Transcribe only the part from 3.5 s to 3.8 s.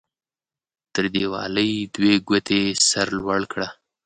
کړه.